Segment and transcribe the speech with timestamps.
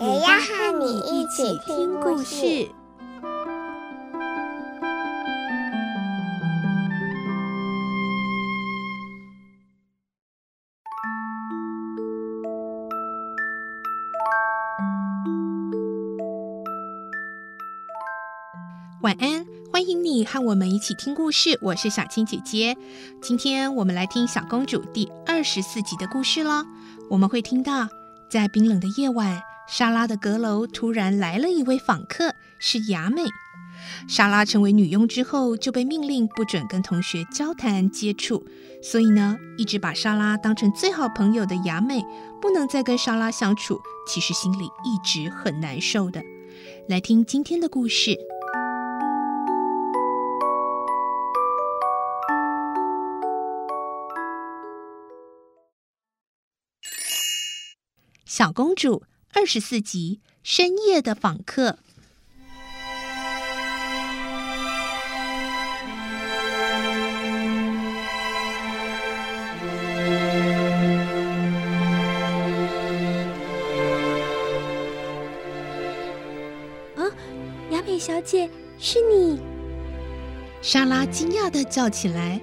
[0.00, 2.68] 也要和你一起听故事。
[19.02, 21.58] 晚安，欢迎你和我们一起听故事。
[21.60, 22.76] 我是小青姐姐，
[23.20, 26.64] 今天我们来听《小公主》第二十四集的故事喽。
[27.10, 27.88] 我们会听到，
[28.30, 33.24] 在冰冷的夜晚，莎拉的阁楼突然来了一位访客，是雅美。
[34.08, 38.44] 莎拉成为女佣之后，就被命令不准跟同学交谈接触，
[38.82, 42.02] 所以呢，一直把莎拉当成最好朋友的雅美，
[42.40, 46.22] 不能再跟莎拉相处，其实心里一直很难受的。
[46.88, 48.16] 来听今天的故事。
[58.24, 59.02] 小公主
[59.34, 61.78] 二十四集：深夜的访客。
[76.96, 77.04] 啊，
[77.70, 79.38] 雅美小姐，是你！
[80.60, 82.40] 莎拉惊讶的叫起来：“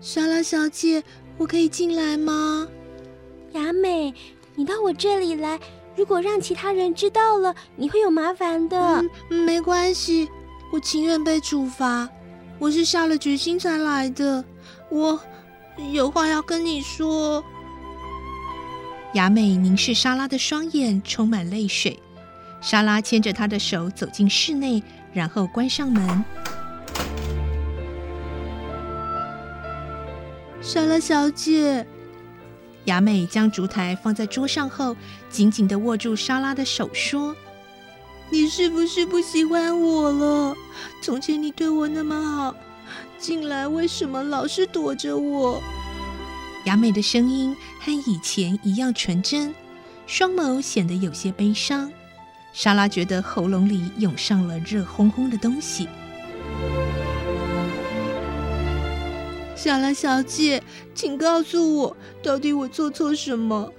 [0.00, 1.02] 莎拉小姐，
[1.36, 2.66] 我可以进来吗？”
[3.52, 4.14] 雅美。
[4.56, 5.58] 你到我这里来，
[5.96, 9.04] 如果让其他人知道了，你会有麻烦的。
[9.30, 10.28] 嗯，没关系，
[10.72, 12.08] 我情愿被处罚。
[12.58, 14.44] 我是下了决心才来的。
[14.88, 15.18] 我
[15.92, 17.42] 有话要跟你说。
[19.14, 21.98] 雅美凝视莎拉的双眼，充满泪水。
[22.60, 26.24] 莎拉牵着她的手走进室内，然后关上门。
[30.60, 31.86] 莎拉小姐。
[32.86, 34.96] 雅美将烛台放在桌上后，
[35.28, 37.36] 紧紧地握住莎拉的手，说
[38.30, 40.56] ：“你是不是不喜欢我了？
[41.02, 42.54] 从前你对我那么好，
[43.18, 45.62] 近来为什么老是躲着我？”
[46.64, 49.54] 雅美的声音和以前一样纯真，
[50.06, 51.90] 双眸显得有些悲伤。
[52.52, 55.86] 莎拉觉得喉咙里涌上了热烘烘的东西。
[59.62, 60.62] 莎拉小姐，
[60.94, 63.70] 请告诉我，到底我做错什么？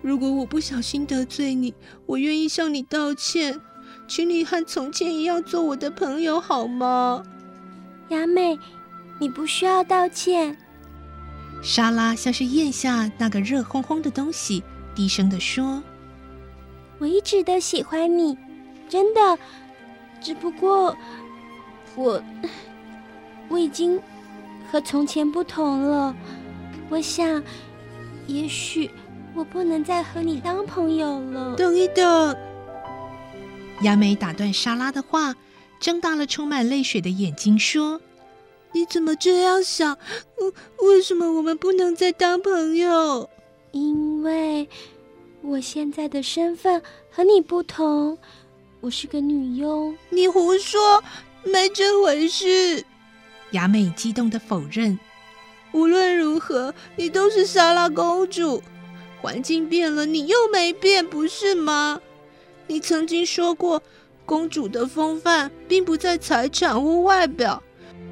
[0.00, 1.74] 如果我不小心得罪你，
[2.06, 3.60] 我愿意向你道歉，
[4.08, 7.22] 请你和从前一样做我的朋友好吗？
[8.08, 8.58] 雅美，
[9.20, 10.56] 你不需要道歉。
[11.62, 14.64] 莎拉像是咽下那个热烘烘的东西，
[14.94, 15.82] 低声地说
[16.98, 18.38] ：“我一直都喜欢你，
[18.88, 19.38] 真的，
[20.18, 20.96] 只不过
[21.94, 22.22] 我，
[23.50, 24.00] 我已经。”
[24.70, 26.14] 和从前不同了，
[26.88, 27.42] 我想，
[28.26, 28.90] 也许
[29.34, 31.54] 我不能再和你当朋友了。
[31.56, 32.36] 等一等，
[33.82, 35.34] 雅美打断莎拉的话，
[35.78, 38.00] 睁大了充满泪水的眼睛说
[38.72, 39.96] ：“你怎么这样想？
[40.80, 43.30] 为什么我们不能再当朋友？
[43.72, 44.68] 因为
[45.42, 48.18] 我现在的身份和你不同，
[48.80, 49.96] 我是个女佣。
[50.10, 51.02] 你胡说，
[51.44, 52.84] 没这回事。”
[53.52, 54.98] 雅美激动的否认
[55.72, 58.62] ：“无论如何，你都是莎拉公主。
[59.20, 62.00] 环境变了，你又没变，不是吗？
[62.66, 63.82] 你曾经说过，
[64.24, 67.62] 公主的风范并不在财产或外表，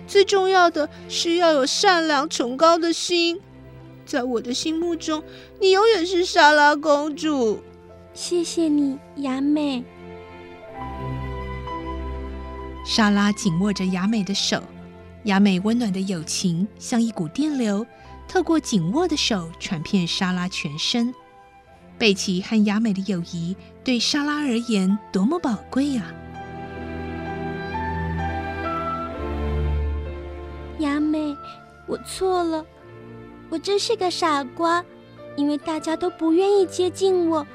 [0.06, 3.41] 最重要的是要有善良、崇高的心。
[4.06, 5.22] 在我的心目中，
[5.61, 7.61] 你永远是莎拉公主。
[8.12, 9.84] 谢谢你，雅美。”
[12.87, 14.63] 莎拉紧握着雅美的手。
[15.24, 17.86] 雅美温暖的友情像一股电流，
[18.28, 21.15] 透过紧握的手传遍莎拉全身。
[21.97, 26.12] 贝奇和雅美的友谊对莎拉而言多么宝贵呀！
[30.80, 31.34] 雅美，
[31.86, 32.62] 我错了，
[33.48, 34.84] 我真是个傻瓜，
[35.36, 37.47] 因为大家都不愿意接近我，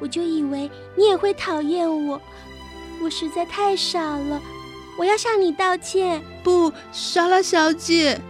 [0.00, 2.20] 我就以为你也会讨厌我，
[3.04, 4.40] 我实在太傻了。
[4.96, 6.22] 我要向你道歉。
[6.42, 8.20] 不，莎拉小姐。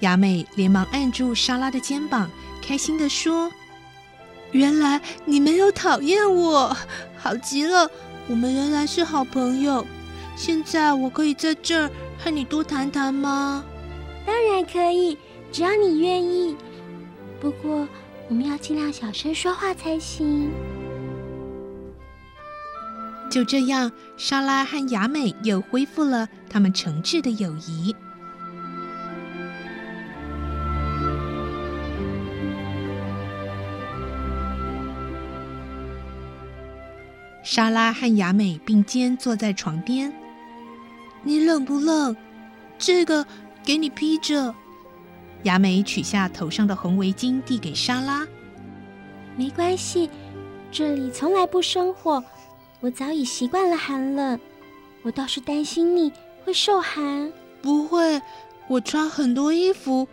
[0.00, 2.30] 雅美连忙按住莎拉的肩膀，
[2.62, 3.50] 开心地说
[4.52, 6.74] ：“原来你没有讨厌我，
[7.18, 7.90] 好极了，
[8.26, 9.86] 我们仍然是好朋友。
[10.36, 13.62] 现在我可以在这儿和你多谈谈吗？
[14.24, 15.18] 当然可以，
[15.52, 16.56] 只要你愿意。
[17.40, 17.86] 不过
[18.28, 20.50] 我们要尽量小声说话才行。
[23.30, 27.94] 就这样，莎拉和雅美又恢复了他们诚挚的友谊。
[37.44, 40.12] 莎拉和雅美并肩坐在床边。
[41.22, 42.16] 你冷不冷？
[42.78, 43.24] 这个
[43.64, 44.52] 给你披着。
[45.44, 48.26] 雅美取下头上的红围巾，递给莎拉。
[49.36, 50.10] 没关系，
[50.70, 52.22] 这里从来不生火，
[52.80, 54.38] 我早已习惯了寒冷。
[55.02, 56.12] 我倒是担心你
[56.44, 57.32] 会受寒。
[57.62, 58.20] 不会，
[58.68, 60.08] 我穿很多衣服，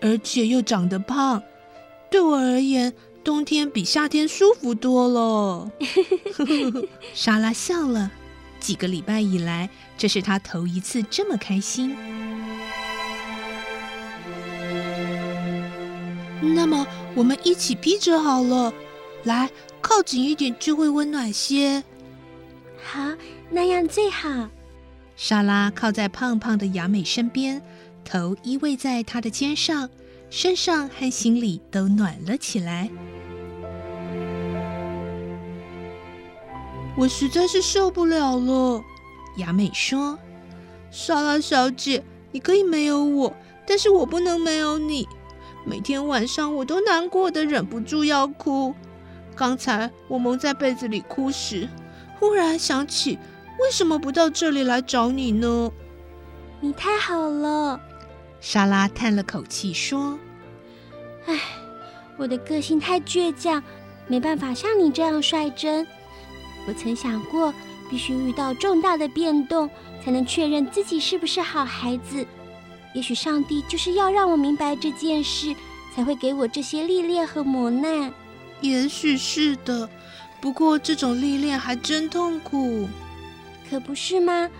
[0.00, 1.42] 而且又长得胖，
[2.10, 2.92] 对我而言，
[3.24, 5.70] 冬天比夏天舒服多了。
[7.14, 8.10] 莎拉笑了。
[8.60, 9.68] 几个礼拜以来，
[9.98, 11.96] 这是他头一次这么开心。
[16.40, 18.72] 那么，我们一起披着好了。
[19.24, 21.82] 来，靠紧一点，就会温暖些。
[22.82, 23.00] 好，
[23.50, 24.48] 那样最好。
[25.16, 27.62] 莎拉靠在胖胖的雅美身边，
[28.04, 29.88] 头依偎在她的肩上，
[30.30, 32.90] 身上和心里都暖了起来。
[36.96, 38.82] 我实在是受不了了，
[39.36, 40.18] 雅美说
[40.90, 43.34] ：“莎拉小姐，你可以没有我，
[43.66, 45.08] 但是我不能没有你。
[45.64, 48.74] 每天晚上我都难过的忍不住要哭。
[49.34, 51.68] 刚才我蒙在被子里哭时，
[52.22, 53.18] 忽然想起，
[53.58, 55.72] 为什么不到这里来找你呢？
[56.60, 57.80] 你太好了。”
[58.40, 60.16] 莎拉叹了口气说
[61.26, 61.36] ：“唉，
[62.16, 63.60] 我的个性太倔强，
[64.06, 65.84] 没办法像你这样率真。”
[66.68, 67.52] 我曾想过，
[67.90, 69.68] 必须遇到重大的变动，
[70.04, 72.24] 才能确认自己是不是好孩子。
[72.94, 75.52] 也许上帝就是要让我明白这件事，
[75.92, 78.14] 才会给我这些历练和磨难。
[78.60, 79.88] 也许是的，
[80.42, 82.88] 不过这种历练还真痛苦，
[83.70, 84.50] 可不是吗？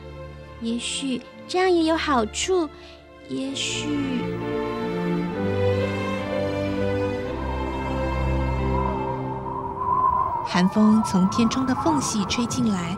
[0.61, 2.69] 也许这样也有好处，
[3.29, 3.88] 也许。
[10.46, 12.96] 寒风从天窗的缝隙吹进来，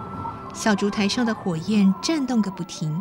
[0.52, 3.00] 小烛台上的火焰颤动个不停，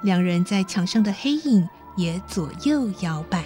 [0.00, 3.44] 两人在墙上的黑影也左右摇摆。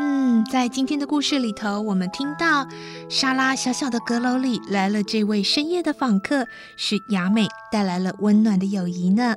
[0.00, 2.66] 嗯在今天的故事里头，我们听到
[3.08, 9.34] 莎拉小小的阁楼里来了这位深夜的访客，是雅美带来了温暖的友谊呢。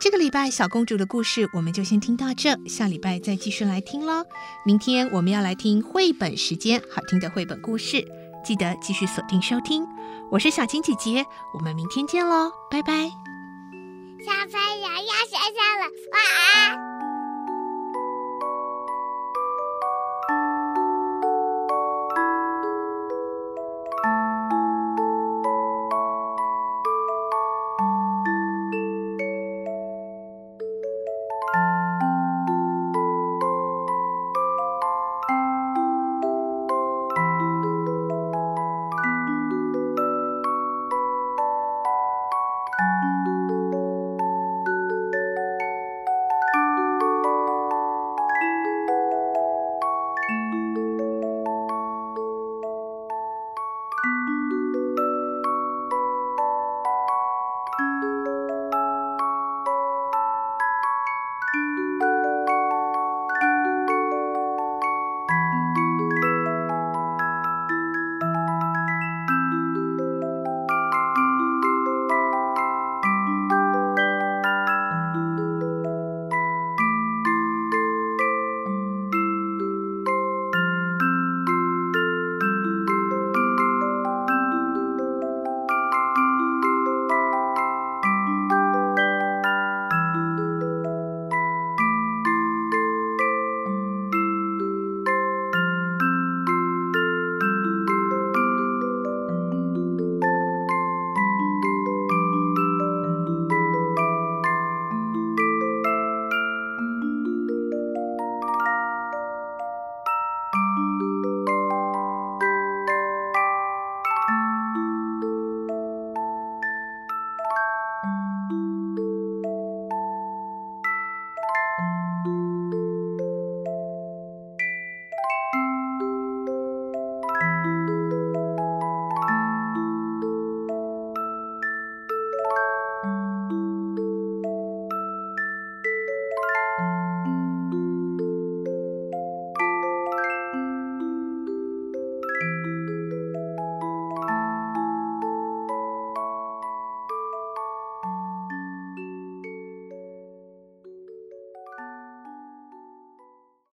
[0.00, 4.24] 这个礼拜小公主的故事我们就先听到这，下礼拜再继续来听喽。
[4.64, 8.02] 明天我们要来听绘本时间，好听的绘本故事，
[8.44, 9.84] 记得继续锁定收听。
[10.30, 13.29] 我是小青姐姐，我们明天见喽，拜拜。
[14.24, 16.89] 小朋友要睡觉了，晚安。